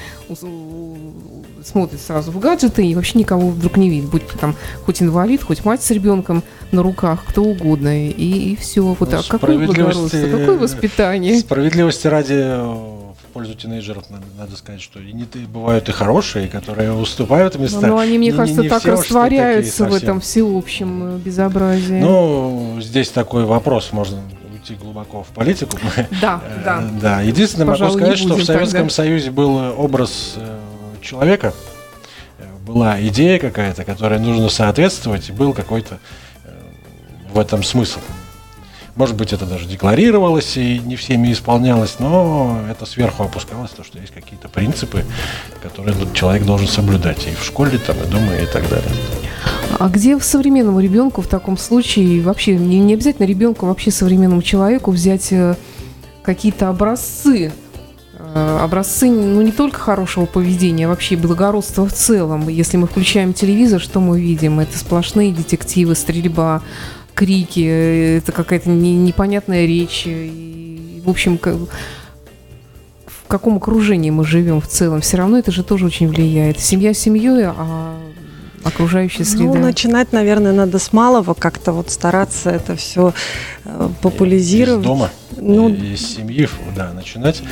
[1.67, 5.65] смотрит сразу в гаджеты и вообще никого вдруг не видит, будь там хоть инвалид, хоть
[5.65, 8.83] мать с ребенком на руках, кто угодно, и, и все.
[8.83, 9.27] Вот ну, так.
[9.27, 11.39] Какое благородство, какое воспитание.
[11.41, 14.05] Справедливости ради в пользу тинейджеров
[14.39, 17.81] надо сказать, что и не бывают и хорошие, которые уступают места.
[17.83, 21.19] Но, ну, они, мне не, кажется, не, не так все, растворяются в этом всеобщем э,
[21.19, 22.01] безобразии.
[22.01, 25.77] Ну, здесь такой вопрос, можно уйти глубоко в политику.
[26.21, 26.89] Да, да.
[27.01, 28.95] Да, единственное, Пожалуй, могу сказать, что в Советском тогда.
[28.95, 30.59] Союзе был образ э,
[31.07, 31.55] человека,
[32.67, 35.99] была идея какая-то, которой нужно соответствовать, и был какой-то
[36.45, 36.51] э,
[37.33, 38.01] в этом смысл.
[38.97, 43.99] Может быть, это даже декларировалось и не всеми исполнялось, но это сверху опускалось, то, что
[43.99, 45.05] есть какие-то принципы,
[45.63, 48.91] которые человек должен соблюдать и в школе, там, и дома, и так далее.
[49.79, 54.91] А где современному ребенку в таком случае, вообще не, не обязательно ребенку, вообще современному человеку
[54.91, 55.57] взять э,
[56.23, 57.53] какие-то образцы
[58.37, 62.49] образцы, ну, не только хорошего поведения, а вообще благородства в целом.
[62.49, 64.61] Если мы включаем телевизор, что мы видим?
[64.61, 66.63] Это сплошные детективы, стрельба,
[67.15, 70.05] крики, э, это какая-то не, непонятная речь.
[70.07, 71.55] И, в общем, как,
[73.07, 76.61] в каком окружении мы живем в целом, все равно это же тоже очень влияет.
[76.61, 77.97] Семья семьей, а
[78.65, 79.45] окружающая среда?
[79.45, 83.15] Ну, начинать, наверное, надо с малого, как-то вот стараться это все
[83.65, 84.83] э, популяризировать.
[84.83, 87.43] Из дома, ну, из семьи, да, начинать.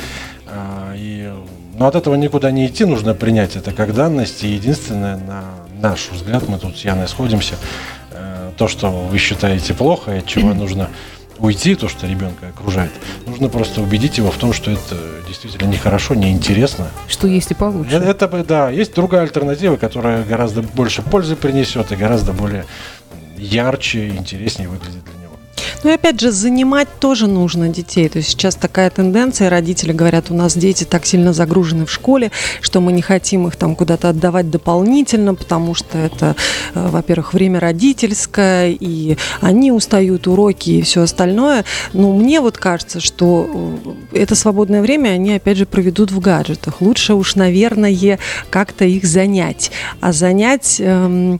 [0.47, 1.31] А, и,
[1.77, 4.43] но от этого никуда не идти, нужно принять это как данность.
[4.43, 5.43] И единственное, на
[5.79, 7.55] наш взгляд, мы тут с Яной сходимся,
[8.11, 10.89] э, то, что вы считаете плохо, и от чего нужно
[11.37, 12.91] уйти, то, что ребенка окружает,
[13.25, 14.95] нужно просто убедить его в том, что это
[15.27, 16.87] действительно нехорошо, неинтересно.
[17.07, 17.95] Что если получше.
[17.95, 22.65] Это, да, есть другая альтернатива, которая гораздо больше пользы принесет и гораздо более
[23.37, 25.14] ярче и интереснее выглядит для.
[25.83, 28.09] Ну и опять же, занимать тоже нужно детей.
[28.09, 32.31] То есть сейчас такая тенденция, родители говорят, у нас дети так сильно загружены в школе,
[32.61, 36.35] что мы не хотим их там куда-то отдавать дополнительно, потому что это,
[36.73, 41.65] э, во-первых, время родительское, и они устают, уроки и все остальное.
[41.93, 43.49] Но мне вот кажется, что
[44.11, 46.81] э, это свободное время они, опять же, проведут в гаджетах.
[46.81, 49.71] Лучше уж, наверное, как-то их занять.
[50.01, 51.39] А занять эм,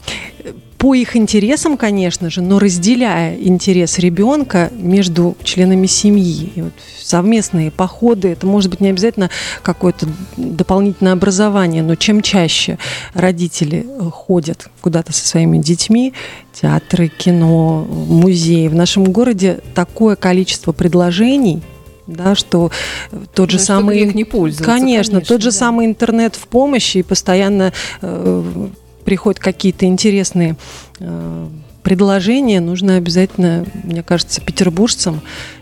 [0.86, 6.52] по их интересам, конечно же, но разделяя интерес ребенка между членами семьи.
[6.54, 9.32] И вот совместные походы, это может быть не обязательно
[9.64, 12.78] какое-то дополнительное образование, но чем чаще
[13.16, 16.14] родители э, ходят куда-то со своими детьми,
[16.54, 18.68] театры, кино, музеи.
[18.68, 21.64] В нашем городе такое количество предложений,
[22.06, 22.70] да, что
[23.34, 25.58] тот же самый, не конечно, конечно, тот же да.
[25.58, 28.68] самый интернет в помощи и постоянно э,
[29.06, 30.56] приходят какие-то интересные
[31.00, 31.48] э,
[31.84, 35.22] предложения, нужно обязательно, мне кажется, петербуржцам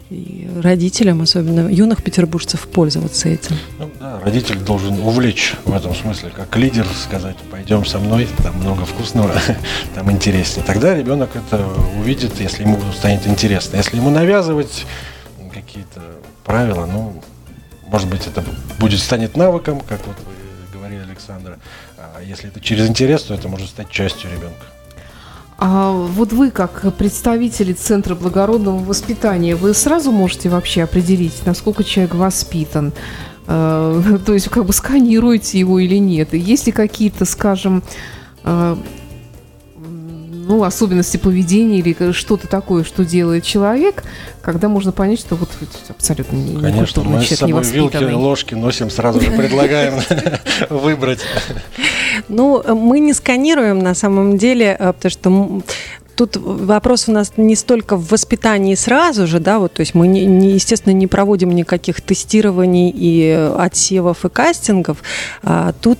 [0.09, 3.57] и родителям, особенно юных петербуржцев, пользоваться этим.
[3.77, 8.55] Ну, да, родитель должен увлечь в этом смысле, как лидер сказать, пойдем со мной, там
[8.57, 9.33] много вкусного,
[9.95, 10.65] там интереснее.
[10.65, 11.65] Тогда ребенок это
[11.99, 13.77] увидит, если ему станет интересно.
[13.77, 14.85] Если ему навязывать
[15.53, 16.01] какие-то
[16.45, 17.21] правила, ну,
[17.87, 18.43] может быть, это
[18.79, 21.59] будет станет навыком, как вот вы говорили, Александра,
[22.15, 24.65] а если это через интерес, то это может стать частью ребенка.
[25.57, 32.15] А вот вы, как представители Центра благородного воспитания, вы сразу можете вообще определить, насколько человек
[32.15, 32.91] воспитан?
[33.47, 36.33] Э, то есть как бы сканируете его или нет.
[36.33, 37.83] Есть ли какие-то, скажем,
[38.43, 38.75] э,
[40.45, 44.03] ну, особенности поведения или что-то такое, что делает человек,
[44.41, 45.49] когда можно понять, что вот
[45.89, 50.01] абсолютно не Конечно, мы с собой вилки и ложки носим, сразу же предлагаем
[50.69, 51.21] выбрать.
[52.27, 55.29] Ну, мы не сканируем на самом деле, э, потому что
[56.15, 60.07] Тут вопрос у нас не столько в воспитании сразу же, да, вот, то есть мы,
[60.07, 65.01] не, не, естественно, не проводим никаких тестирований и отсевов и кастингов.
[65.41, 65.97] А, тут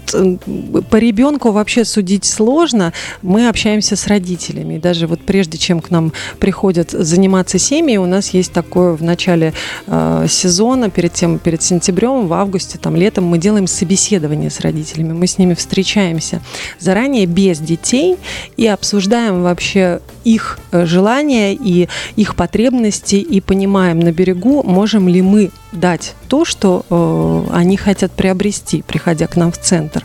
[0.89, 2.93] по ребенку вообще судить сложно.
[3.21, 4.77] Мы общаемся с родителями.
[4.77, 9.53] даже вот прежде чем к нам приходят заниматься семьи, у нас есть такое в начале
[9.87, 15.13] э, сезона, перед тем, перед сентябрем, в августе, там, летом мы делаем собеседование с родителями.
[15.13, 16.41] Мы с ними встречаемся
[16.79, 18.17] заранее без детей
[18.57, 25.21] и обсуждаем вообще их э, желания и их потребности и понимаем на берегу, можем ли
[25.21, 30.03] мы дать то, что э, они хотят приобрести, приходя к нам в центр.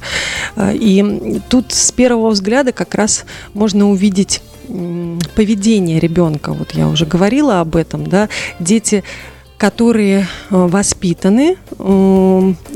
[0.56, 6.52] Э, и тут с первого взгляда как раз можно увидеть э, поведение ребенка.
[6.52, 9.04] Вот я уже говорила об этом, да, дети
[9.56, 11.56] которые э, воспитаны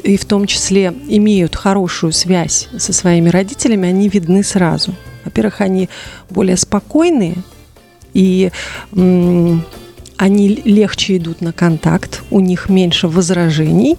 [0.03, 4.93] и в том числе имеют хорошую связь со своими родителями, они видны сразу.
[5.25, 5.89] Во-первых, они
[6.31, 7.37] более спокойные,
[8.15, 8.51] и
[10.23, 13.99] они легче идут на контакт, у них меньше возражений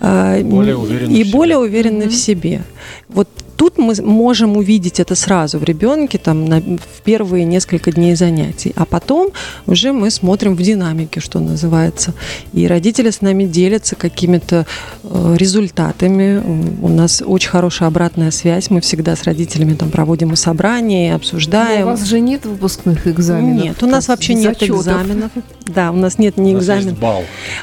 [0.00, 2.08] э, более и более уверены mm-hmm.
[2.08, 2.62] в себе.
[3.08, 8.14] Вот тут мы можем увидеть это сразу в ребенке там на, в первые несколько дней
[8.14, 9.30] занятий, а потом
[9.66, 12.14] уже мы смотрим в динамике, что называется.
[12.52, 14.66] И родители с нами делятся какими-то
[15.04, 16.42] э, результатами.
[16.80, 18.70] У нас очень хорошая обратная связь.
[18.70, 21.86] Мы всегда с родителями там проводим и собрания, и обсуждаем.
[21.86, 23.64] Но у вас же нет выпускных экзаменов?
[23.64, 24.80] Нет, у нас вообще нет зачетов.
[24.80, 25.30] экзаменов.
[25.66, 26.98] Да, у нас нет ни экзаменов.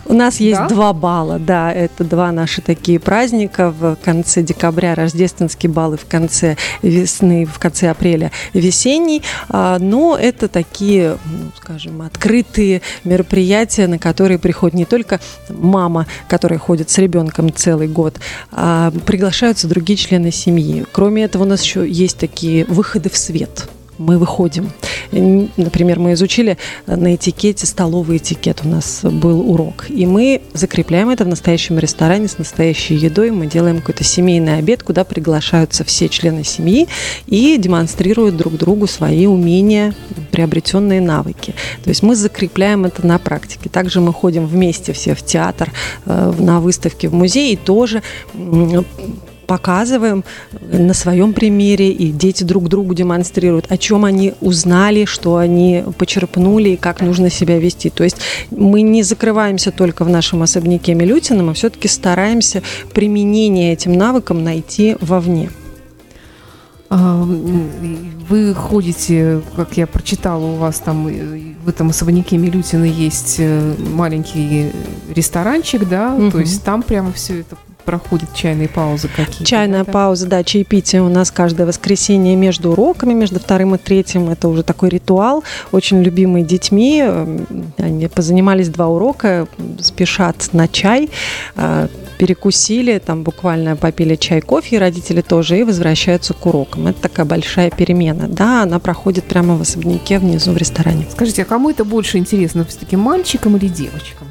[0.05, 0.67] У нас есть да?
[0.67, 6.05] два балла, да, это два наши такие праздника в конце декабря, рождественский бал балы в
[6.05, 13.97] конце весны, в конце апреля весенний, а, но это такие, ну, скажем, открытые мероприятия, на
[13.97, 18.19] которые приходит не только мама, которая ходит с ребенком целый год,
[18.51, 20.85] а приглашаются другие члены семьи.
[20.91, 24.71] Кроме этого, у нас еще есть такие выходы в свет– мы выходим.
[25.11, 26.57] Например, мы изучили
[26.87, 29.85] на этикете столовый этикет, у нас был урок.
[29.89, 33.31] И мы закрепляем это в настоящем ресторане с настоящей едой.
[33.31, 36.87] Мы делаем какой-то семейный обед, куда приглашаются все члены семьи
[37.27, 39.93] и демонстрируют друг другу свои умения,
[40.31, 41.53] приобретенные навыки.
[41.83, 43.69] То есть мы закрепляем это на практике.
[43.69, 45.71] Также мы ходим вместе все в театр,
[46.05, 48.01] э, на выставки в музей и тоже
[49.49, 50.23] показываем
[50.61, 56.69] на своем примере, и дети друг другу демонстрируют, о чем они узнали, что они почерпнули
[56.69, 57.89] и как нужно себя вести.
[57.89, 58.17] То есть
[58.51, 62.61] мы не закрываемся только в нашем особняке Милютина, мы все-таки стараемся
[62.93, 65.49] применение этим навыкам найти вовне.
[66.91, 67.23] А,
[68.29, 74.71] вы ходите, как я прочитала, у вас там в этом особняке Милютина есть э, маленький
[75.09, 76.31] ресторанчик, да, угу.
[76.31, 77.57] то есть там прямо все это
[77.89, 79.43] проходят чайные паузы какие-то?
[79.45, 79.91] Чайная да?
[79.91, 84.29] пауза, да, чаепитие у нас каждое воскресенье между уроками, между вторым и третьим.
[84.29, 87.03] Это уже такой ритуал, очень любимый детьми.
[87.79, 89.47] Они позанимались два урока,
[89.79, 91.09] спешат на чай,
[91.55, 96.85] а, перекусили, там буквально попили чай, кофе, и родители тоже, и возвращаются к урокам.
[96.85, 98.27] Это такая большая перемена.
[98.27, 101.07] Да, она проходит прямо в особняке внизу в ресторане.
[101.11, 104.28] Скажите, а кому это больше интересно, все-таки мальчикам или девочкам?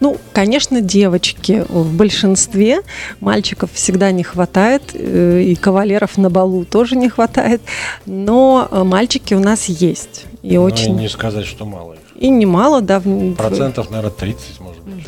[0.00, 2.80] Ну, конечно, девочки в большинстве,
[3.20, 7.60] мальчиков всегда не хватает, э, и кавалеров на балу тоже не хватает,
[8.06, 10.24] но э, мальчики у нас есть.
[10.42, 10.94] И ну, очень...
[10.94, 12.00] И не сказать, что мало их.
[12.16, 13.00] И немало, да.
[13.36, 15.04] Процентов, наверное, 30, может быть.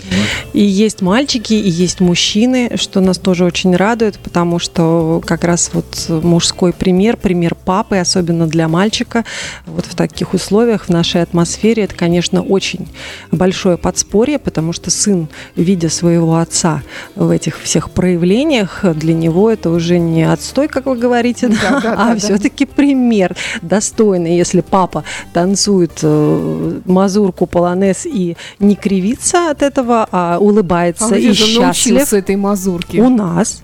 [0.53, 5.71] И есть мальчики, и есть мужчины, что нас тоже очень радует, потому что как раз
[5.73, 9.25] вот мужской пример, пример папы, особенно для мальчика,
[9.67, 12.89] вот в таких условиях, в нашей атмосфере, это, конечно, очень
[13.31, 16.83] большое подспорье, потому что сын, видя своего отца
[17.15, 21.93] в этих всех проявлениях, для него это уже не отстой, как вы говорите, да, да,
[21.95, 22.73] а да, все-таки да.
[22.75, 31.09] пример достойный, если папа танцует э, мазурку, полонез и не кривится от этого, а улыбается
[31.15, 32.13] а и счастлив.
[32.13, 32.99] этой мазурки?
[32.99, 33.63] У нас.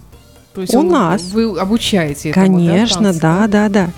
[0.54, 1.22] То есть у он, нас.
[1.22, 3.68] Вы обучаете этому, Конечно, да, да, да.
[3.68, 3.90] да.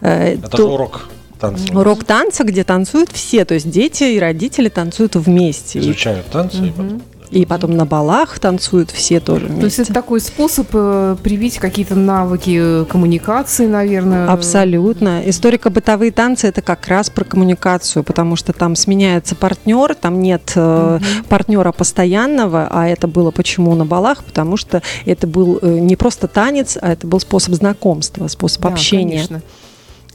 [0.00, 0.56] Э, Это то...
[0.56, 1.08] же урок
[1.40, 1.78] танца.
[1.78, 5.80] Урок танца, где танцуют все, то есть дети и родители танцуют вместе.
[5.80, 6.58] Изучают танцы.
[6.58, 6.66] Угу.
[6.66, 9.60] И потом, И потом на балах танцуют все тоже вместе.
[9.60, 14.28] То есть это такой способ э, привить какие-то навыки э, коммуникации, наверное.
[14.30, 15.22] Абсолютно.
[15.28, 21.00] Историко-бытовые танцы это как раз про коммуникацию, потому что там сменяется партнер, там нет э,
[21.28, 26.78] партнера постоянного, а это было почему на балах, потому что это был не просто танец,
[26.80, 29.14] а это был способ знакомства, способ Да, общения.
[29.14, 29.42] конечно.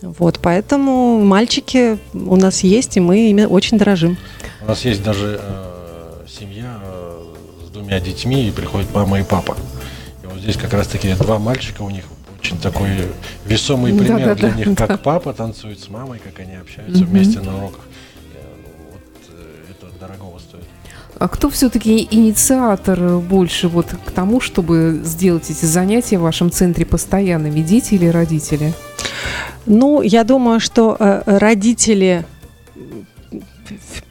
[0.02, 4.18] Вот, поэтому мальчики у нас есть, и мы ими очень дорожим.
[4.62, 5.69] У нас есть даже э,
[7.90, 9.58] двумя детьми, и приходит мама и папа.
[10.24, 12.04] И вот здесь как раз-таки два мальчика, у них
[12.40, 12.90] очень такой
[13.46, 14.98] весомый Да, пример да, для да, них, как да.
[14.98, 17.10] папа танцует с мамой, как они общаются Мгм.
[17.12, 17.82] вместе на уроках.
[18.34, 18.38] Э,
[18.92, 20.64] Вот э, это дорогого стоит.
[21.18, 26.86] А кто все-таки инициатор больше вот к тому, чтобы сделать эти занятия в вашем центре
[26.86, 27.60] постоянными?
[27.62, 28.74] Дети или родители?
[29.66, 32.26] Ну, я думаю, что э, родители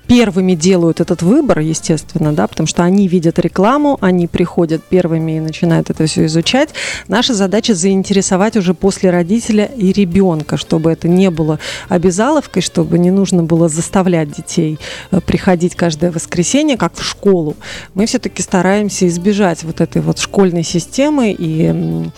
[0.08, 5.40] первыми делают этот выбор, естественно, да, потому что они видят рекламу, они приходят первыми и
[5.40, 6.70] начинают это все изучать.
[7.08, 13.10] Наша задача заинтересовать уже после родителя и ребенка, чтобы это не было обязаловкой, чтобы не
[13.10, 14.78] нужно было заставлять детей
[15.10, 17.56] э, приходить каждое воскресенье, как в школу.
[17.92, 22.08] Мы все-таки стараемся избежать вот этой вот школьной системы и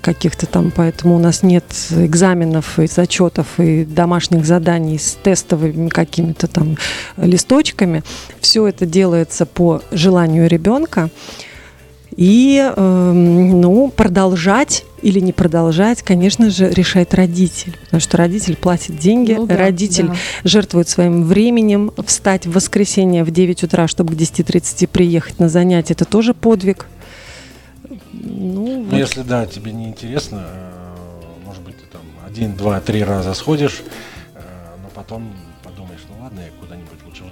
[0.00, 6.46] каких-то там, поэтому у нас нет экзаменов и зачетов и домашних заданий с тестовыми какими-то
[6.46, 6.76] там
[7.16, 8.02] листочками.
[8.40, 11.10] Все это делается по желанию ребенка.
[12.16, 17.76] И, эм, ну, продолжать или не продолжать, конечно же, решает родитель.
[17.84, 20.16] Потому что родитель платит деньги, Ну да, родитель да.
[20.44, 21.90] жертвует своим временем.
[22.06, 26.86] Встать в воскресенье в 9 утра, чтобы к 10.30 приехать на занятие, это тоже подвиг.
[28.24, 30.94] Ну, Ну, если да, тебе не интересно, э,
[31.44, 33.82] может быть, ты там один, два, три раза сходишь,
[34.34, 34.40] э,
[34.82, 35.34] но потом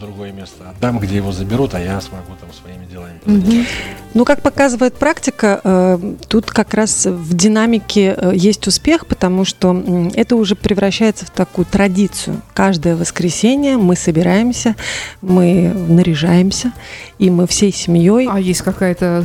[0.02, 3.66] другое место отдам, где его заберут, а я смогу там своими делами.
[4.14, 10.10] Ну, как показывает практика, э, тут как раз в динамике э, есть успех, потому что
[10.14, 12.42] это уже превращается в такую традицию.
[12.52, 14.74] Каждое воскресенье мы собираемся,
[15.22, 16.72] мы наряжаемся,
[17.18, 19.24] и мы всей семьей А есть какая-то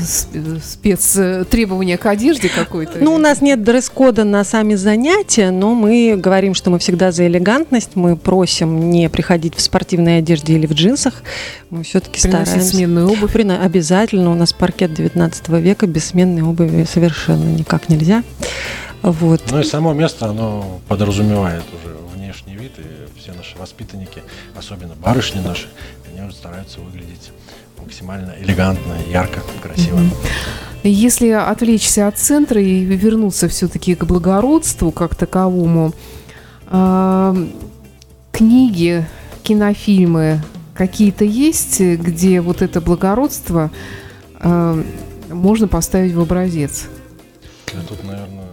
[0.63, 1.17] спец
[1.49, 2.99] требование к одежде какой-то?
[2.99, 7.25] Ну, у нас нет дресс-кода на сами занятия, но мы говорим, что мы всегда за
[7.27, 7.95] элегантность.
[7.95, 11.23] Мы просим не приходить в спортивной одежде или в джинсах.
[11.69, 12.61] Мы все-таки стараемся.
[12.61, 13.31] сменную обувь.
[13.31, 14.31] Прина- Обязательно.
[14.31, 18.23] У нас паркет 19 века, без сменной обуви совершенно никак нельзя.
[19.01, 19.41] Вот.
[19.51, 24.21] Ну и само место, оно подразумевает уже внешний вид, и все наши воспитанники,
[24.57, 25.67] особенно барышни наши,
[26.11, 27.31] они вот стараются выглядеть
[27.81, 29.99] максимально элегантно, ярко, красиво.
[30.83, 35.93] Если отвлечься от центра и вернуться все-таки к благородству как таковому,
[36.67, 37.35] а,
[38.31, 39.05] книги,
[39.43, 40.41] кинофильмы
[40.77, 43.71] какие-то есть, где вот это благородство
[44.35, 44.81] а,
[45.29, 46.85] можно поставить в образец?
[47.73, 48.47] Да Тут, наверное,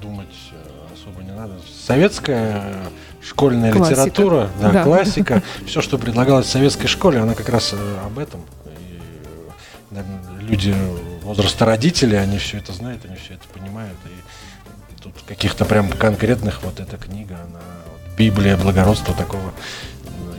[0.00, 1.54] думать э, особо не надо.
[1.86, 2.74] Советская
[3.20, 4.00] школьная Классика.
[4.04, 4.84] литература, да, Да.
[4.84, 8.40] классика, все, что предлагалось в советской школе, она как раз э, об этом.
[8.66, 9.50] И, э,
[9.90, 10.74] наверное, люди
[11.22, 13.96] возраста родителей, они все это знают, они все это понимают.
[14.06, 17.60] И тут каких-то прям конкретных вот эта книга, она
[17.92, 19.52] вот Библия благородства такого э,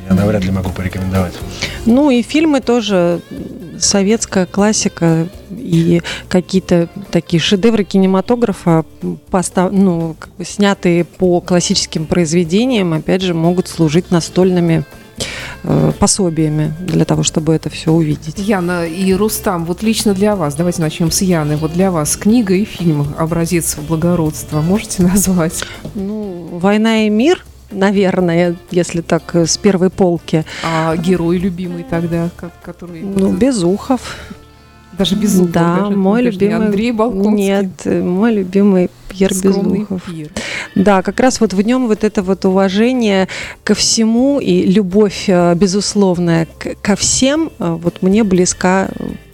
[0.09, 1.33] я навряд ли могу порекомендовать.
[1.85, 3.21] Ну и фильмы тоже
[3.79, 8.85] советская классика и какие-то такие шедевры кинематографа,
[9.31, 14.85] постав- ну, как бы снятые по классическим произведениям, опять же, могут служить настольными
[15.63, 18.37] э, пособиями для того, чтобы это все увидеть.
[18.37, 22.53] Яна и Рустам, вот лично для вас, давайте начнем с Яны, вот для вас книга
[22.53, 25.63] и фильм «Образец благородства» можете назвать?
[25.95, 27.43] Ну, «Война и мир»,
[27.73, 30.45] наверное, если так э, с первой полки.
[30.63, 33.01] А герой любимый тогда, ко- который...
[33.01, 34.15] Ну, вот, Безухов.
[34.97, 36.65] даже без зубов, Да, даже, мой даже любимый.
[36.67, 37.33] Андрей Балконский.
[37.33, 40.03] Нет, э, мой любимый Пьер «Скромный Безухов.
[40.05, 40.29] пир».
[40.75, 43.27] Да, как раз вот в нем вот это вот уважение
[43.63, 46.47] ко всему и любовь э, безусловная
[46.81, 48.89] ко всем вот мне близка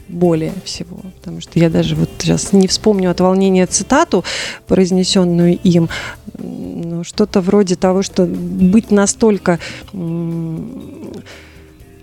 [0.09, 4.23] более всего, потому что я даже вот сейчас не вспомню от волнения цитату,
[4.67, 5.89] произнесенную им,
[6.37, 9.59] но что-то вроде того, что быть настолько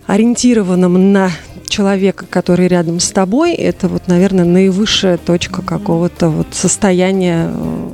[0.06, 1.30] ориентированным на
[1.68, 7.90] человека, который рядом с тобой, это вот, наверное, наивысшая точка какого-то вот состояния э,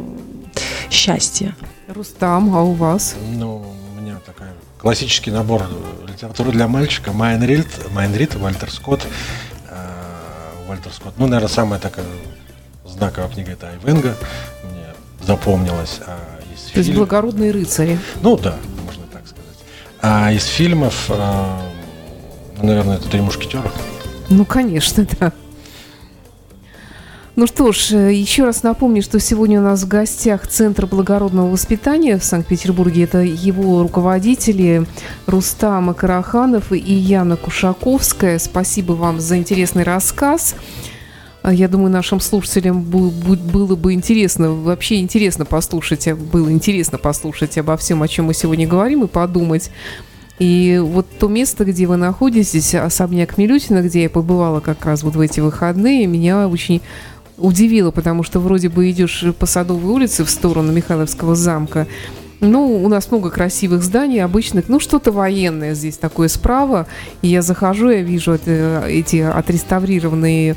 [0.90, 1.56] счастья.
[1.88, 3.16] Рустам, а у вас?
[3.34, 3.64] Ну,
[3.96, 4.48] у меня такой
[4.78, 5.62] классический набор
[6.06, 7.12] литературы для мальчика.
[7.12, 9.06] Майн Рид, Майн Рид, Вальтер Скотт.
[10.72, 11.12] Вальтер Скотт.
[11.18, 12.06] Ну, наверное, самая такая
[12.86, 14.16] знаковая книга это Айвенга.
[14.64, 14.86] Мне
[15.22, 16.00] запомнилась.
[16.06, 16.18] А
[16.54, 17.98] из То есть фильм- благородные рыцари.
[18.22, 18.56] Ну да,
[18.86, 19.58] можно так сказать.
[20.00, 21.58] А из фильмов, э,
[22.56, 23.70] ну, наверное, это «Три мушкетера».
[24.30, 25.32] Ну, конечно, да.
[27.34, 31.50] Ну что ж, э, еще раз напомню, что сегодня у нас в гостях Центр благородного
[31.50, 33.04] воспитания в Санкт-Петербурге.
[33.04, 34.84] Это его руководители
[35.26, 38.38] Рустам Караханов и Яна Кушаковская.
[38.38, 40.56] Спасибо вам за интересный рассказ.
[41.40, 47.78] А Я думаю, нашим слушателям было бы интересно, вообще интересно послушать, было интересно послушать обо
[47.78, 49.70] всем, о чем мы сегодня говорим, и подумать.
[50.38, 55.14] И вот то место, где вы находитесь, особняк Милютина, где я побывала как раз вот
[55.14, 56.80] в эти выходные, меня очень
[57.38, 61.86] удивило, потому что вроде бы идешь по Садовой улице в сторону Михайловского замка,
[62.40, 66.88] ну, у нас много красивых зданий, обычных, ну, что-то военное здесь такое справа.
[67.22, 70.56] И я захожу, я вижу это, эти отреставрированные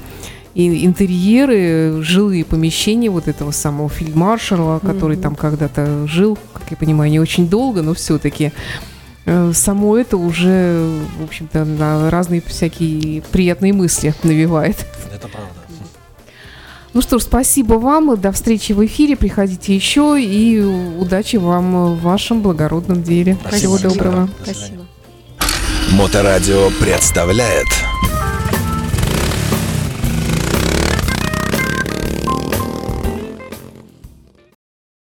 [0.55, 5.21] интерьеры, жилые помещения вот этого самого фельдмаршала, который mm-hmm.
[5.21, 8.51] там когда-то жил, как я понимаю, не очень долго, но все-таки
[9.25, 14.87] э, само это уже, в общем-то, на разные всякие приятные мысли навевает.
[15.13, 15.64] Это правда.
[16.95, 18.17] Ну что ж, спасибо вам.
[18.17, 19.17] До встречи в эфире.
[19.17, 23.37] Приходите еще и удачи вам в вашем благородном деле.
[23.41, 23.77] Спасибо.
[23.77, 24.29] Всего доброго.
[24.41, 24.85] Спасибо.
[25.91, 27.67] Моторадио представляет